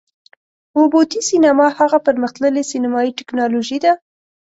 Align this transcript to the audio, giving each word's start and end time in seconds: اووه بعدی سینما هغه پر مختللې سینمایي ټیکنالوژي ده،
اووه 0.75 0.89
بعدی 0.93 1.21
سینما 1.29 1.67
هغه 1.79 1.97
پر 2.05 2.15
مختللې 2.23 2.63
سینمایي 2.71 3.11
ټیکنالوژي 3.19 3.77
ده، 3.83 3.91